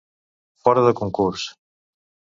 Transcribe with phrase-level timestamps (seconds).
[0.63, 1.47] Fora de concurs.